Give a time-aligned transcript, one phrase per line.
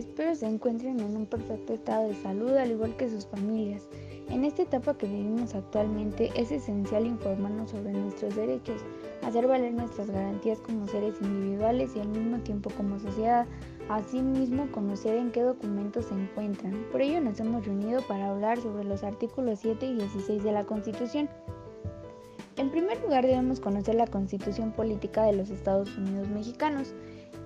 [0.00, 3.86] Espero se encuentren en un perfecto estado de salud al igual que sus familias.
[4.30, 8.80] En esta etapa que vivimos actualmente es esencial informarnos sobre nuestros derechos,
[9.22, 13.46] hacer valer nuestras garantías como seres individuales y al mismo tiempo como sociedad.
[13.90, 16.82] Asimismo, conocer en qué documentos se encuentran.
[16.90, 20.64] Por ello nos hemos reunido para hablar sobre los artículos 7 y 16 de la
[20.64, 21.28] Constitución.
[22.56, 26.94] En primer lugar debemos conocer la Constitución Política de los Estados Unidos Mexicanos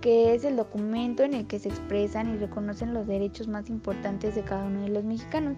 [0.05, 4.35] que es el documento en el que se expresan y reconocen los derechos más importantes
[4.35, 5.57] de cada uno de los mexicanos.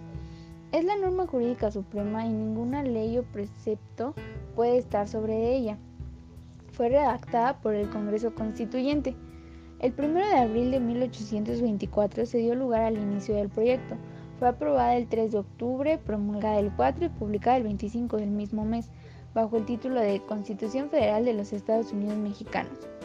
[0.71, 4.15] Es la norma jurídica suprema y ninguna ley o precepto
[4.55, 5.79] puede estar sobre ella.
[6.71, 9.17] Fue redactada por el Congreso Constituyente.
[9.81, 13.97] El 1 de abril de 1824 se dio lugar al inicio del proyecto.
[14.39, 18.65] Fue aprobada el 3 de octubre, promulgada el 4 y publicada el 25 del mismo
[18.65, 18.91] mes,
[19.35, 22.96] bajo el título de Constitución Federal de los Estados Unidos Mexicanos.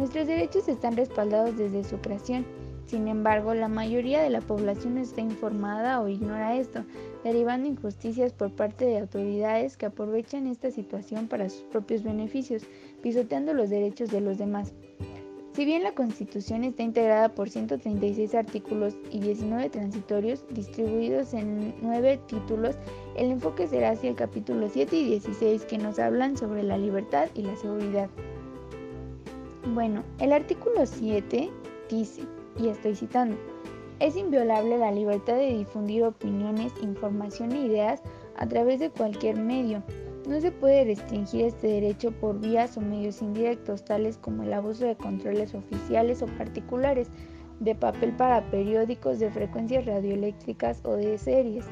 [0.00, 2.46] Nuestros derechos están respaldados desde su creación.
[2.86, 6.86] Sin embargo, la mayoría de la población está informada o ignora esto,
[7.22, 12.62] derivando injusticias por parte de autoridades que aprovechan esta situación para sus propios beneficios,
[13.02, 14.72] pisoteando los derechos de los demás.
[15.52, 22.20] Si bien la Constitución está integrada por 136 artículos y 19 transitorios distribuidos en 9
[22.26, 22.76] títulos,
[23.18, 27.28] el enfoque será hacia el capítulo 7 y 16 que nos hablan sobre la libertad
[27.34, 28.08] y la seguridad.
[29.66, 31.50] Bueno, el artículo 7
[31.90, 32.22] dice,
[32.58, 33.36] y estoy citando,
[33.98, 38.02] es inviolable la libertad de difundir opiniones, información e ideas
[38.36, 39.82] a través de cualquier medio.
[40.26, 44.86] No se puede restringir este derecho por vías o medios indirectos, tales como el abuso
[44.86, 47.10] de controles oficiales o particulares,
[47.60, 51.66] de papel para periódicos, de frecuencias radioeléctricas o de series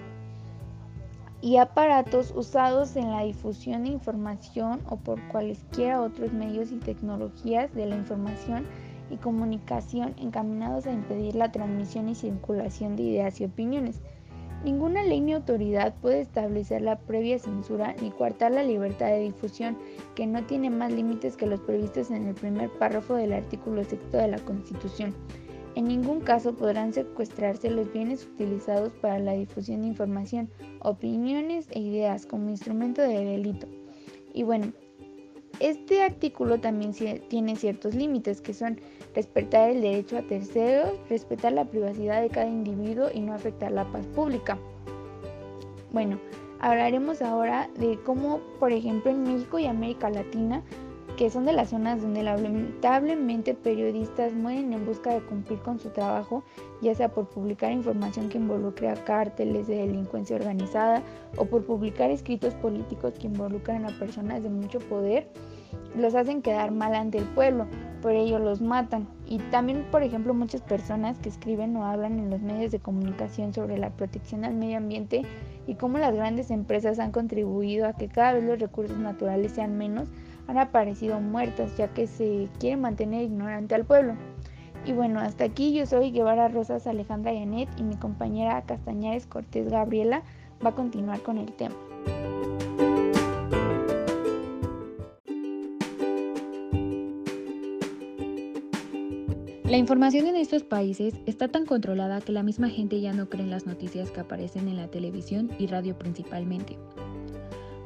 [1.41, 7.73] y aparatos usados en la difusión de información o por cualesquiera otros medios y tecnologías
[7.75, 8.67] de la información
[9.11, 14.01] y comunicación encaminados a impedir la transmisión y circulación de ideas y opiniones.
[14.65, 19.79] Ninguna ley ni autoridad puede establecer la previa censura ni coartar la libertad de difusión,
[20.17, 24.17] que no tiene más límites que los previstos en el primer párrafo del artículo sexto
[24.17, 25.15] de la Constitución.
[25.79, 30.51] En ningún caso podrán secuestrarse los bienes utilizados para la difusión de información,
[30.81, 33.69] opiniones e ideas como instrumento de delito.
[34.35, 34.73] Y bueno,
[35.61, 36.93] este artículo también
[37.29, 38.81] tiene ciertos límites que son
[39.15, 43.85] respetar el derecho a terceros, respetar la privacidad de cada individuo y no afectar la
[43.93, 44.59] paz pública.
[45.93, 46.19] Bueno,
[46.59, 50.65] hablaremos ahora de cómo, por ejemplo, en México y América Latina
[51.19, 55.91] que son de las zonas donde lamentablemente periodistas mueren en busca de cumplir con su
[55.91, 56.45] trabajo,
[56.81, 61.03] ya sea por publicar información que involucre a cárteles de delincuencia organizada
[61.37, 65.29] o por publicar escritos políticos que involucran a personas de mucho poder,
[65.97, 67.67] los hacen quedar mal ante el pueblo,
[68.01, 69.09] por ello los matan.
[69.27, 73.53] Y también, por ejemplo, muchas personas que escriben o hablan en los medios de comunicación
[73.53, 75.23] sobre la protección al medio ambiente
[75.67, 79.77] y cómo las grandes empresas han contribuido a que cada vez los recursos naturales sean
[79.77, 80.09] menos,
[80.49, 84.15] han aparecido muertas ya que se quiere mantener ignorante al pueblo.
[84.85, 89.69] Y bueno, hasta aquí yo soy Guevara Rosas Alejandra Yanet y mi compañera Castañares Cortés
[89.69, 90.23] Gabriela
[90.65, 91.77] va a continuar con el tema.
[99.65, 103.43] La información en estos países está tan controlada que la misma gente ya no cree
[103.43, 106.79] en las noticias que aparecen en la televisión y radio principalmente.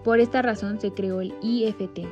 [0.04, 2.06] Por esta razón se creó el IFT,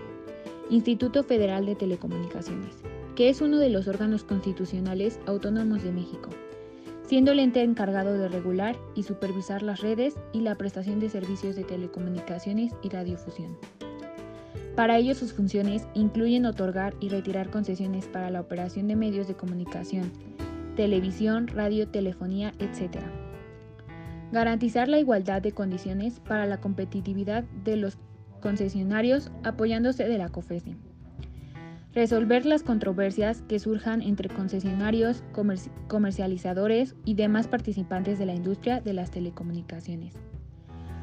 [0.70, 2.76] Instituto Federal de Telecomunicaciones,
[3.16, 6.30] que es uno de los órganos constitucionales autónomos de México,
[7.02, 11.56] siendo el ente encargado de regular y supervisar las redes y la prestación de servicios
[11.56, 13.58] de telecomunicaciones y radiofusión.
[14.76, 19.34] Para ello sus funciones incluyen otorgar y retirar concesiones para la operación de medios de
[19.34, 20.12] comunicación,
[20.76, 23.02] televisión, radio, telefonía, etc.
[24.30, 27.98] Garantizar la igualdad de condiciones para la competitividad de los
[28.40, 30.76] concesionarios apoyándose de la COFESE.
[31.92, 35.24] Resolver las controversias que surjan entre concesionarios,
[35.88, 40.14] comercializadores y demás participantes de la industria de las telecomunicaciones.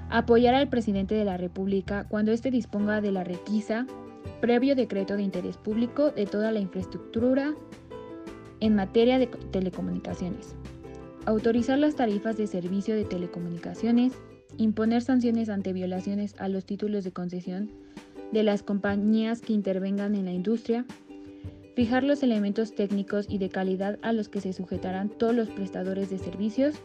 [0.09, 3.85] Apoyar al presidente de la República cuando éste disponga de la requisa,
[4.39, 7.53] previo decreto de interés público de toda la infraestructura
[8.61, 10.55] en materia de telecomunicaciones.
[11.25, 14.13] Autorizar las tarifas de servicio de telecomunicaciones,
[14.57, 17.69] imponer sanciones ante violaciones a los títulos de concesión
[18.31, 20.85] de las compañías que intervengan en la industria,
[21.75, 26.09] fijar los elementos técnicos y de calidad a los que se sujetarán todos los prestadores
[26.09, 26.75] de servicios,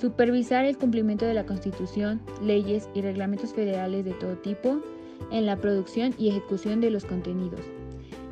[0.00, 4.80] supervisar el cumplimiento de la Constitución, leyes y reglamentos federales de todo tipo
[5.30, 7.60] en la producción y ejecución de los contenidos,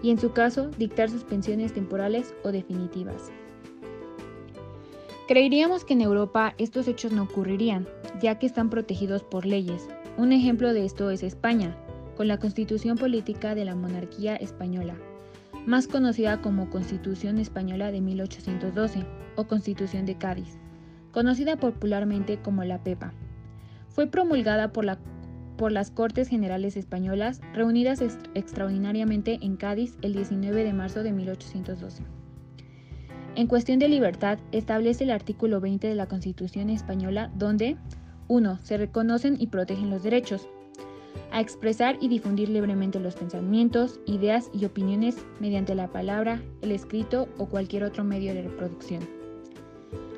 [0.03, 3.31] y en su caso dictar suspensiones temporales o definitivas.
[5.31, 7.87] Creeríamos que en Europa estos hechos no ocurrirían,
[8.21, 9.87] ya que están protegidos por leyes.
[10.17, 11.77] Un ejemplo de esto es España,
[12.17, 14.97] con la constitución política de la monarquía española,
[15.67, 19.07] más conocida como Constitución Española de 1812
[19.37, 20.59] o Constitución de Cádiz,
[21.13, 23.13] conocida popularmente como la PEPA.
[23.89, 24.99] Fue promulgada por,
[25.57, 28.03] por las Cortes Generales Españolas, reunidas
[28.35, 32.20] extraordinariamente en Cádiz el 19 de marzo de 1812.
[33.37, 37.77] En cuestión de libertad, establece el artículo 20 de la Constitución española donde
[38.29, 38.59] 1.
[38.63, 40.49] Se reconocen y protegen los derechos
[41.33, 47.29] a expresar y difundir libremente los pensamientos, ideas y opiniones mediante la palabra, el escrito
[47.39, 49.09] o cualquier otro medio de reproducción.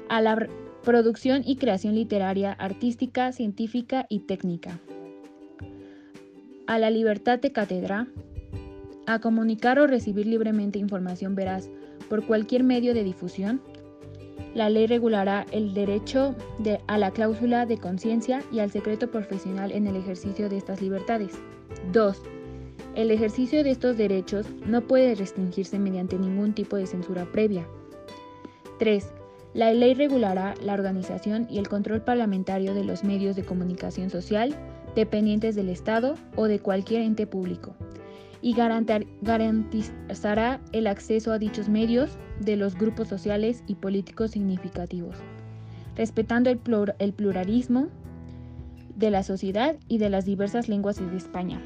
[0.08, 0.48] A la
[0.82, 4.78] producción y creación literaria, artística, científica y técnica.
[6.66, 8.06] A la libertad de cátedra.
[9.06, 11.68] A comunicar o recibir libremente información veraz
[12.12, 13.62] por cualquier medio de difusión,
[14.54, 16.34] la ley regulará el derecho
[16.86, 21.32] a la cláusula de conciencia y al secreto profesional en el ejercicio de estas libertades.
[21.90, 22.20] 2.
[22.96, 27.66] El ejercicio de estos derechos no puede restringirse mediante ningún tipo de censura previa.
[28.78, 29.06] 3.
[29.54, 34.54] La ley regulará la organización y el control parlamentario de los medios de comunicación social
[34.94, 37.74] dependientes del Estado o de cualquier ente público,
[38.42, 45.16] y garantizará el acceso a dichos medios de los grupos sociales y políticos significativos,
[45.96, 47.86] respetando el, pluralismo
[48.96, 51.60] de la sociedad y de las diversas lenguas de España.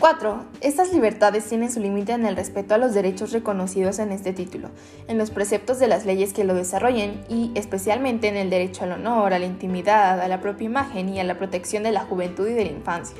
[0.00, 0.44] 4.
[0.62, 4.70] Estas libertades tienen su límite en el respeto a los derechos reconocidos en este título,
[5.08, 8.92] en los preceptos de las leyes que lo desarrollen y especialmente en el derecho al
[8.92, 12.48] honor, a la intimidad, a la propia imagen y a la protección de la juventud
[12.48, 13.18] y de la infancia.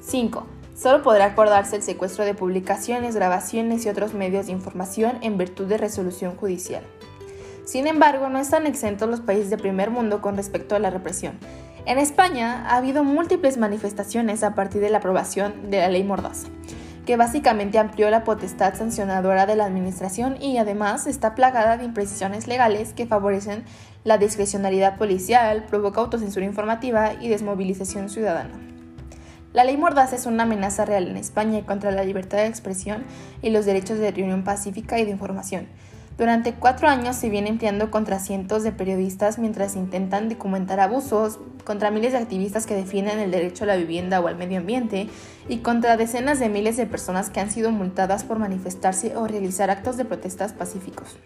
[0.00, 0.46] 5.
[0.74, 5.66] Solo podrá acordarse el secuestro de publicaciones, grabaciones y otros medios de información en virtud
[5.66, 6.82] de resolución judicial.
[7.66, 11.38] Sin embargo, no están exentos los países de primer mundo con respecto a la represión
[11.90, 16.46] en España ha habido múltiples manifestaciones a partir de la aprobación de la ley Mordaza,
[17.04, 22.46] que básicamente amplió la potestad sancionadora de la administración y además está plagada de imprecisiones
[22.46, 23.64] legales que favorecen
[24.04, 28.54] la discrecionalidad policial, provoca autocensura informativa y desmovilización ciudadana.
[29.52, 33.02] La ley Mordaza es una amenaza real en España contra la libertad de expresión
[33.42, 35.66] y los derechos de reunión pacífica y de información
[36.20, 41.90] durante cuatro años se viene empleando contra cientos de periodistas mientras intentan documentar abusos, contra
[41.90, 45.08] miles de activistas que defienden el derecho a la vivienda o al medio ambiente
[45.48, 49.70] y contra decenas de miles de personas que han sido multadas por manifestarse o realizar
[49.70, 51.16] actos de protestas pacíficos.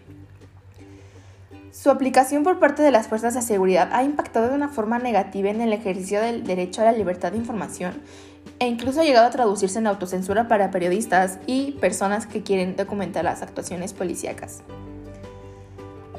[1.73, 5.49] Su aplicación por parte de las fuerzas de seguridad ha impactado de una forma negativa
[5.49, 7.95] en el ejercicio del derecho a la libertad de información
[8.59, 13.23] e incluso ha llegado a traducirse en autocensura para periodistas y personas que quieren documentar
[13.23, 14.61] las actuaciones policíacas.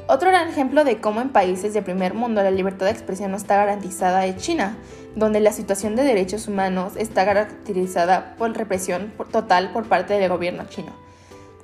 [0.09, 3.37] Otro gran ejemplo de cómo en países de primer mundo la libertad de expresión no
[3.37, 4.77] está garantizada es China,
[5.15, 10.63] donde la situación de derechos humanos está caracterizada por represión total por parte del gobierno
[10.69, 10.93] chino.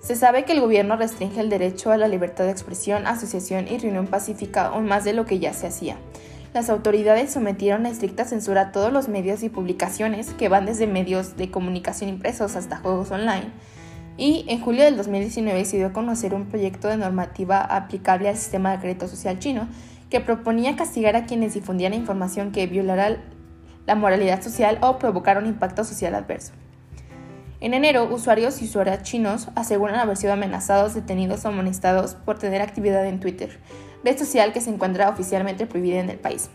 [0.01, 3.77] Se sabe que el gobierno restringe el derecho a la libertad de expresión, asociación y
[3.77, 5.95] reunión pacífica aún más de lo que ya se hacía.
[6.53, 10.85] Las autoridades sometieron a estricta censura a todos los medios y publicaciones que van desde
[10.85, 13.51] medios de comunicación impresos hasta juegos online
[14.18, 18.37] y en julio del 2019 se dio a conocer un proyecto de normativa aplicable al
[18.37, 19.68] sistema de crédito social chino
[20.11, 23.18] que proponía castigar a quienes difundían información que violara
[23.87, 26.54] la moralidad social o provocara un impacto social adverso.
[27.61, 32.61] En enero, usuarios y usuarias chinos aseguran haber sido amenazados, detenidos o amonestados por tener
[32.61, 33.57] actividad en Twitter,
[34.04, 36.50] red social que se encuentra oficialmente prohibida en el país.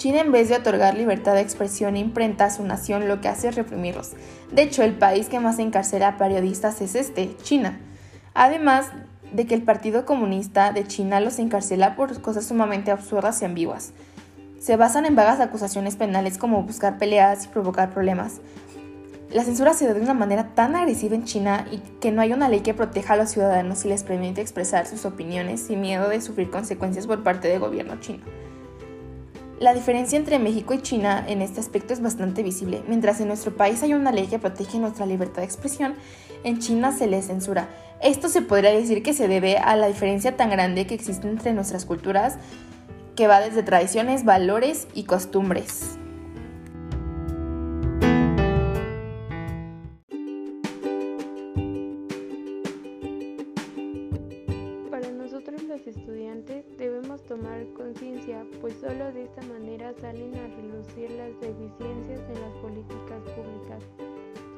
[0.00, 3.48] China en vez de otorgar libertad de expresión imprenta a su nación lo que hace
[3.48, 4.12] es reprimirlos.
[4.50, 7.78] De hecho, el país que más encarcela a periodistas es este, China.
[8.32, 8.86] Además
[9.32, 13.92] de que el Partido Comunista de China los encarcela por cosas sumamente absurdas y ambiguas.
[14.58, 18.40] Se basan en vagas acusaciones penales como buscar peleas y provocar problemas.
[19.30, 22.32] La censura se da de una manera tan agresiva en China y que no hay
[22.32, 26.08] una ley que proteja a los ciudadanos y les permite expresar sus opiniones sin miedo
[26.08, 28.24] de sufrir consecuencias por parte del gobierno chino.
[29.60, 32.82] La diferencia entre México y China en este aspecto es bastante visible.
[32.88, 35.94] Mientras en nuestro país hay una ley que protege nuestra libertad de expresión,
[36.42, 37.68] en China se le censura.
[38.02, 41.52] Esto se podría decir que se debe a la diferencia tan grande que existe entre
[41.52, 42.38] nuestras culturas,
[43.14, 45.99] que va desde tradiciones, valores y costumbres.
[57.40, 63.22] Tomar conciencia, pues solo de esta manera salen a relucir las deficiencias en las políticas
[63.34, 63.82] públicas.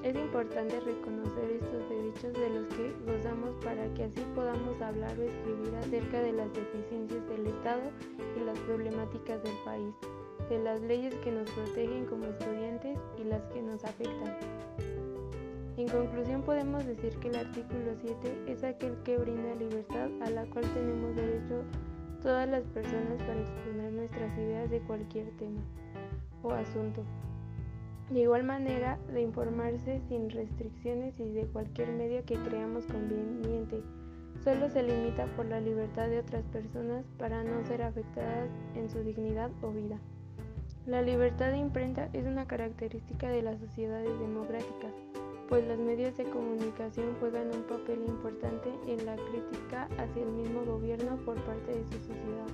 [0.02, 5.22] Es importante reconocer estos derechos de los que gozamos para que así podamos hablar o
[5.22, 7.82] escribir acerca de las deficiencias del Estado
[8.36, 9.94] y las problemáticas del país,
[10.48, 14.36] de las leyes que nos protegen como estudiantes y las que nos afectan.
[15.76, 20.44] En conclusión podemos decir que el artículo 7 es aquel que brinda libertad a la
[20.46, 21.62] cual tenemos derecho
[22.22, 25.60] todas las personas para exponer nuestras ideas de cualquier tema
[26.42, 27.02] o asunto.
[28.10, 33.82] De igual manera, de informarse sin restricciones y de cualquier medio que creamos conveniente.
[34.44, 38.98] Solo se limita por la libertad de otras personas para no ser afectadas en su
[39.02, 39.98] dignidad o vida.
[40.84, 44.92] La libertad de imprenta es una característica de las sociedades democráticas,
[45.52, 50.64] pues los medios de comunicación juegan un papel importante en la crítica hacia el mismo
[50.64, 52.46] gobierno por parte de su sociedad.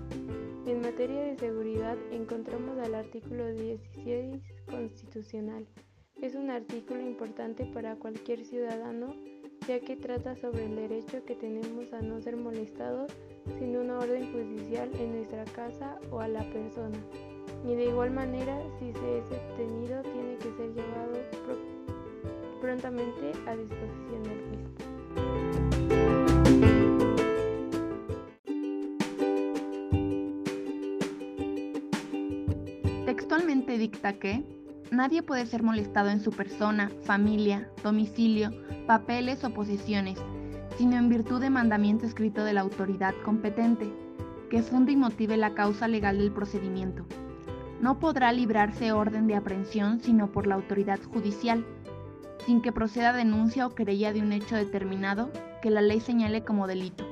[0.67, 5.65] En materia de seguridad encontramos al artículo 16 constitucional.
[6.21, 9.15] Es un artículo importante para cualquier ciudadano
[9.69, 13.13] ya que trata sobre el derecho que tenemos a no ser molestados
[13.61, 16.99] sin una orden judicial en nuestra casa o a la persona.
[17.65, 21.13] Y de igual manera, si se es detenido, tiene que ser llevado
[22.61, 24.99] prontamente a disposición del juez.
[33.07, 34.45] Textualmente dicta que
[34.91, 38.51] nadie puede ser molestado en su persona, familia, domicilio,
[38.87, 40.19] papeles o posesiones,
[40.77, 43.91] sino en virtud de mandamiento escrito de la autoridad competente,
[44.51, 47.05] que funde y motive la causa legal del procedimiento.
[47.81, 51.65] No podrá librarse orden de aprehensión sino por la autoridad judicial,
[52.47, 55.31] sin que proceda denuncia o querella de un hecho determinado
[55.63, 57.05] que la ley señale como delito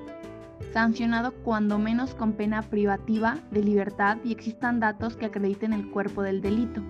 [0.77, 6.23] sancionado cuando menos con pena privativa de libertad y existan datos que acrediten el cuerpo
[6.23, 6.83] del delito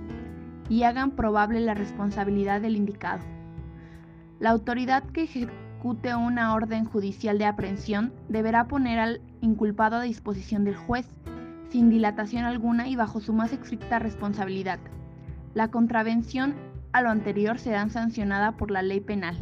[0.68, 3.22] y hagan probable la responsabilidad del indicado.
[4.40, 10.64] La autoridad que ejecute una orden judicial de aprehensión deberá poner al inculpado a disposición
[10.64, 11.06] del juez,
[11.70, 14.80] sin dilatación alguna y bajo su más estricta responsabilidad.
[15.54, 16.56] La contravención
[16.96, 19.36] a lo anterior será sancionada por la ley penal.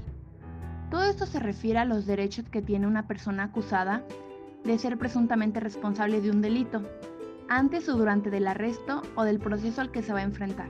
[0.91, 4.03] Todo esto se refiere a los derechos que tiene una persona acusada
[4.65, 6.83] de ser presuntamente responsable de un delito,
[7.49, 10.69] antes o durante del arresto o del proceso al que se va a enfrentar.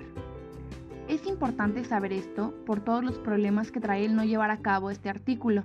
[1.08, 4.90] Es importante saber esto por todos los problemas que trae el no llevar a cabo
[4.90, 5.64] este artículo.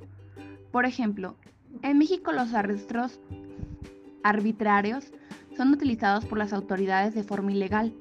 [0.71, 1.35] Por ejemplo,
[1.81, 3.19] en México los arrestos
[4.23, 5.11] arbitrarios
[5.57, 7.91] son utilizados por las autoridades de forma ilegal,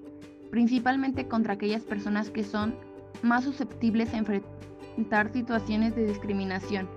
[0.52, 2.86] principalmente contra aquellas personas que son
[3.22, 6.88] más susceptibles a enfrentar situaciones de discriminación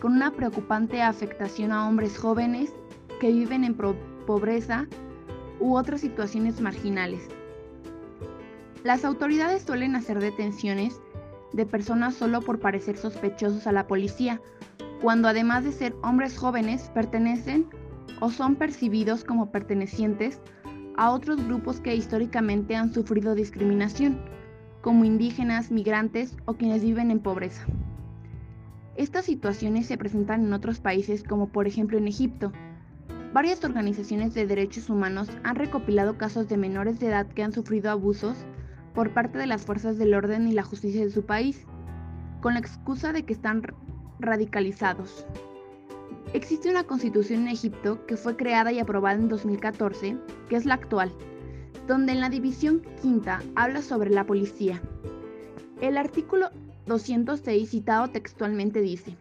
[0.00, 2.72] con una preocupante afectación a hombres jóvenes
[3.20, 4.88] que viven en pobreza
[5.60, 7.28] u otras situaciones marginales.
[8.82, 11.00] Las autoridades suelen hacer detenciones
[11.52, 14.40] de personas solo por parecer sospechosos a la policía,
[15.00, 17.68] cuando además de ser hombres jóvenes pertenecen
[18.20, 20.40] o son percibidos como pertenecientes
[20.96, 24.20] a otros grupos que históricamente han sufrido discriminación,
[24.82, 27.64] como indígenas, migrantes o quienes viven en pobreza.
[28.96, 32.52] Estas situaciones se presentan en otros países como por ejemplo en Egipto.
[33.32, 37.90] Varias organizaciones de derechos humanos han recopilado casos de menores de edad que han sufrido
[37.90, 38.36] abusos
[38.94, 41.64] por parte de las fuerzas del orden y la justicia de su país,
[42.42, 43.62] con la excusa de que están
[44.18, 45.26] radicalizados.
[46.34, 50.74] Existe una constitución en Egipto que fue creada y aprobada en 2014, que es la
[50.74, 51.12] actual,
[51.86, 54.80] donde en la división quinta habla sobre la policía.
[55.80, 56.50] El artículo
[56.86, 59.16] 206 citado textualmente dice,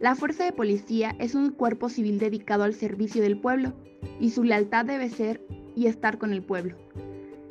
[0.00, 3.72] la fuerza de policía es un cuerpo civil dedicado al servicio del pueblo
[4.18, 5.40] y su lealtad debe ser
[5.76, 6.76] y estar con el pueblo.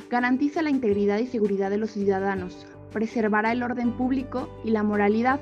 [0.10, 5.39] Garantiza la integridad y seguridad de los ciudadanos, preservará el orden público y la moralidad.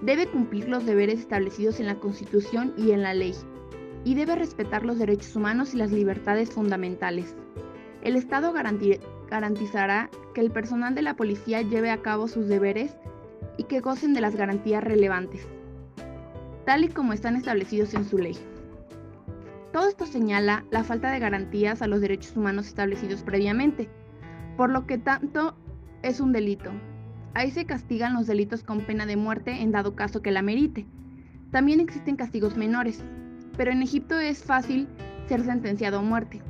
[0.00, 3.34] Debe cumplir los deberes establecidos en la Constitución y en la ley,
[4.04, 7.36] y debe respetar los derechos humanos y las libertades fundamentales.
[8.02, 12.96] El Estado garantizará que el personal de la policía lleve a cabo sus deberes
[13.58, 15.46] y que gocen de las garantías relevantes,
[16.64, 18.38] tal y como están establecidos en su ley.
[19.72, 23.88] Todo esto señala la falta de garantías a los derechos humanos establecidos previamente,
[24.56, 25.54] por lo que tanto
[26.02, 26.70] es un delito.
[27.34, 30.86] Ahí se castigan los delitos con pena de muerte en dado caso que la merite.
[31.52, 33.04] También existen castigos menores,
[33.56, 34.88] pero en Egipto es fácil
[35.28, 36.42] ser sentenciado a muerte.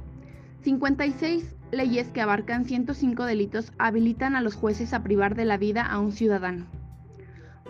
[0.62, 5.82] 56 leyes que abarcan 105 delitos habilitan a los jueces a privar de la vida
[5.82, 6.66] a un ciudadano.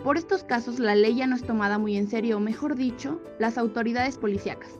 [0.03, 3.21] Por estos casos la ley ya no es tomada muy en serio, o mejor dicho,
[3.39, 4.71] las autoridades policíacas.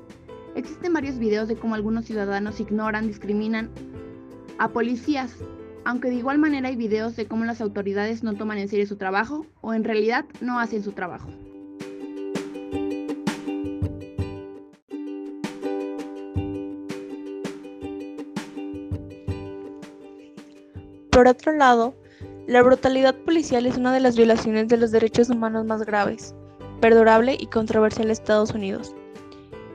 [0.56, 3.70] Existen varios videos de cómo algunos ciudadanos ignoran, discriminan
[4.58, 5.38] a policías,
[5.86, 8.98] aunque de igual manera hay videos de cómo las autoridades no toman en serio su
[8.98, 11.30] trabajo o en realidad no hacen su trabajo.
[21.21, 21.93] Por otro lado,
[22.47, 26.33] la brutalidad policial es una de las violaciones de los derechos humanos más graves,
[26.79, 28.95] perdurable y controversial en Estados Unidos.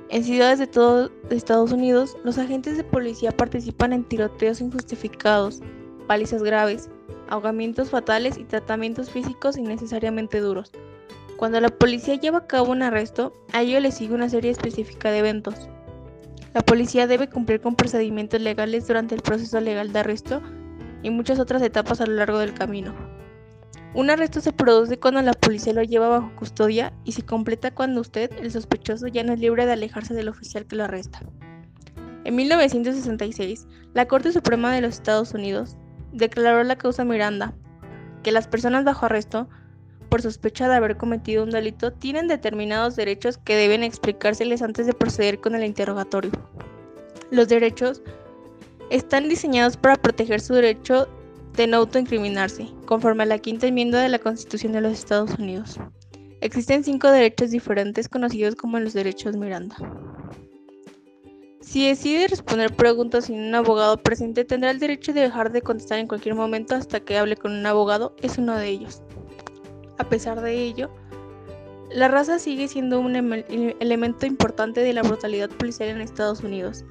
[0.08, 5.60] En ciudades de todo Estados Unidos, los agentes de policía participan en tiroteos injustificados,
[6.08, 6.90] palizas graves,
[7.28, 10.72] ahogamientos fatales y tratamientos físicos innecesariamente duros.
[11.36, 15.12] Cuando la policía lleva a cabo un arresto, a ello le sigue una serie específica
[15.12, 15.68] de eventos.
[16.54, 20.42] La policía debe cumplir con procedimientos legales durante el proceso legal de arresto
[21.06, 22.92] y muchas otras etapas a lo largo del camino.
[23.94, 28.00] Un arresto se produce cuando la policía lo lleva bajo custodia y se completa cuando
[28.00, 31.20] usted, el sospechoso, ya no es libre de alejarse del oficial que lo arresta.
[32.24, 35.76] En 1966, la Corte Suprema de los Estados Unidos
[36.12, 37.54] declaró la causa Miranda,
[38.24, 39.48] que las personas bajo arresto,
[40.08, 44.92] por sospecha de haber cometido un delito, tienen determinados derechos que deben explicárseles antes de
[44.92, 46.32] proceder con el interrogatorio.
[47.30, 48.02] Los derechos
[48.90, 51.08] están diseñados para proteger su derecho
[51.54, 55.78] de no autoincriminarse, conforme a la quinta enmienda de la Constitución de los Estados Unidos.
[56.40, 59.76] Existen cinco derechos diferentes conocidos como los derechos Miranda.
[61.60, 65.98] Si decide responder preguntas sin un abogado presente, tendrá el derecho de dejar de contestar
[65.98, 69.02] en cualquier momento hasta que hable con un abogado, es uno de ellos.
[69.98, 70.90] A pesar de ello,
[71.90, 76.84] la raza sigue siendo un elemento importante de la brutalidad policial en Estados Unidos,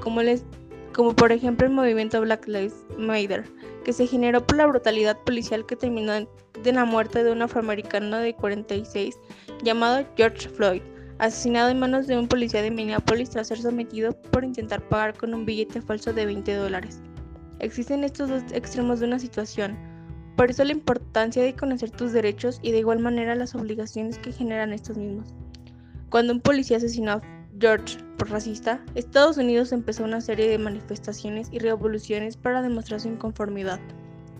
[0.00, 0.44] como les
[0.94, 3.44] como por ejemplo el movimiento Black Lives Matter,
[3.84, 6.28] que se generó por la brutalidad policial que terminó en
[6.64, 9.18] la muerte de un afroamericano de 46
[9.62, 10.82] llamado George Floyd,
[11.18, 15.34] asesinado en manos de un policía de Minneapolis tras ser sometido por intentar pagar con
[15.34, 17.00] un billete falso de 20 dólares.
[17.60, 19.76] Existen estos dos extremos de una situación,
[20.36, 24.32] por eso la importancia de conocer tus derechos y de igual manera las obligaciones que
[24.32, 25.34] generan estos mismos.
[26.08, 27.20] Cuando un policía asesinó
[27.60, 33.08] George por racista, Estados Unidos empezó una serie de manifestaciones y revoluciones para demostrar su
[33.08, 33.80] inconformidad.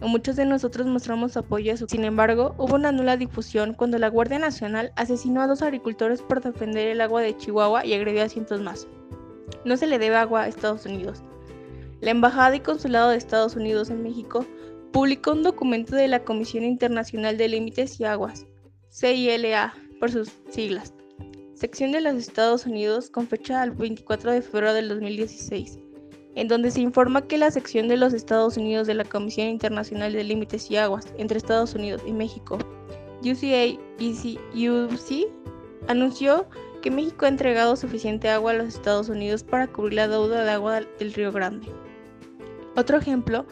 [0.01, 1.87] Muchos de nosotros mostramos apoyo a su.
[1.87, 6.41] Sin embargo, hubo una nula difusión cuando la Guardia Nacional asesinó a dos agricultores por
[6.41, 8.89] defender el agua de Chihuahua y agredió a cientos más.
[9.67, 11.23] No se le debe agua a Estados Unidos.
[12.01, 14.47] La Embajada y Consulado de Estados Unidos en México
[14.91, 18.47] publicó un documento de la Comisión Internacional de Límites y Aguas,
[18.91, 20.95] CILA por sus siglas,
[21.61, 25.79] sección de los Estados Unidos con fecha del 24 de febrero del 2016,
[26.35, 30.15] en donde se informa que la sección de los Estados Unidos de la Comisión Internacional
[30.15, 32.57] de Límites y Aguas entre Estados Unidos y México,
[33.21, 35.29] UCA UC,
[35.87, 36.49] anunció
[36.81, 40.51] que México ha entregado suficiente agua a los Estados Unidos para cubrir la deuda de
[40.53, 41.71] agua del Río Grande.
[42.75, 43.45] Otro ejemplo,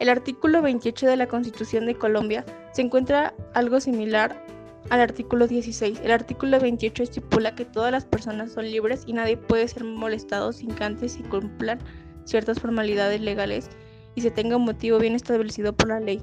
[0.00, 4.45] el artículo 28 de la Constitución de Colombia se encuentra algo similar
[4.90, 6.00] al artículo 16.
[6.02, 10.52] El artículo 28 estipula que todas las personas son libres y nadie puede ser molestado
[10.52, 11.78] sin que antes se cumplan
[12.24, 13.68] ciertas formalidades legales
[14.14, 16.22] y se tenga un motivo bien establecido por la ley.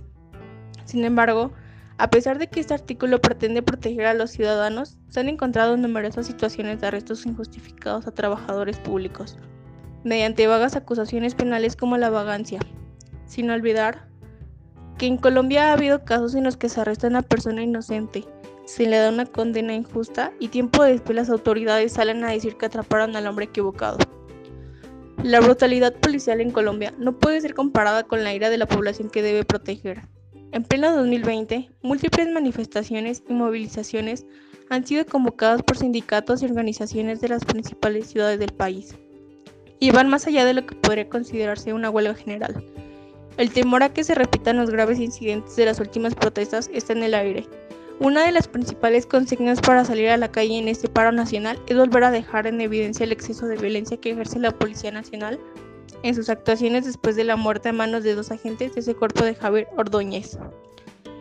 [0.85, 1.51] Sin embargo,
[1.97, 6.25] a pesar de que este artículo pretende proteger a los ciudadanos, se han encontrado numerosas
[6.25, 9.37] situaciones de arrestos injustificados a trabajadores públicos,
[10.03, 12.59] mediante vagas acusaciones penales como la vagancia.
[13.25, 14.07] Sin olvidar
[14.97, 18.25] que en Colombia ha habido casos en los que se arresta a una persona inocente,
[18.65, 22.65] se le da una condena injusta y tiempo después las autoridades salen a decir que
[22.65, 23.97] atraparon al hombre equivocado.
[25.23, 29.09] La brutalidad policial en Colombia no puede ser comparada con la ira de la población
[29.09, 30.01] que debe proteger.
[30.51, 34.25] En pleno 2020, múltiples manifestaciones y movilizaciones
[34.69, 38.95] han sido convocadas por sindicatos y organizaciones de las principales ciudades del país,
[39.79, 42.63] y van más allá de lo que podría considerarse una huelga general.
[43.37, 47.03] El temor a que se repitan los graves incidentes de las últimas protestas está en
[47.03, 47.47] el aire,
[47.99, 51.77] una de las principales consignas para salir a la calle en este paro nacional es
[51.77, 55.39] volver a dejar en evidencia el exceso de violencia que ejerce la Policía Nacional
[56.01, 59.23] en sus actuaciones después de la muerte a manos de dos agentes de ese cuerpo
[59.23, 60.37] de Javier Ordóñez.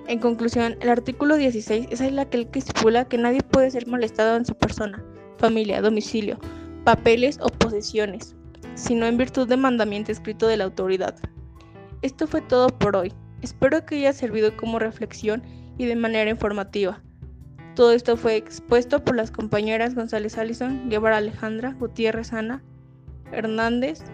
[0.08, 4.44] En conclusión, el artículo 16 es aquel que estipula que nadie puede ser molestado en
[4.44, 5.04] su persona,
[5.38, 6.38] familia, domicilio,
[6.84, 8.34] papeles o posesiones,
[8.74, 11.14] sino en virtud de mandamiento escrito de la autoridad.
[12.02, 13.12] Esto fue todo por hoy.
[13.42, 15.42] Espero que haya servido como reflexión
[15.78, 17.02] y de manera informativa.
[17.74, 22.62] Todo esto fue expuesto por las compañeras González Allison, Guevara Alejandra, Gutiérrez Ana,
[23.32, 24.04] Hernández,